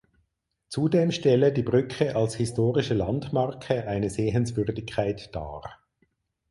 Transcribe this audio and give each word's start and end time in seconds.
Zudem 0.69 1.11
stelle 1.11 1.53
die 1.53 1.61
Brücke 1.61 2.15
als 2.15 2.33
historische 2.33 2.95
Landmarke 2.95 3.87
eine 3.87 4.09
Sehenswürdigkeit 4.09 5.29
dar. 5.35 5.79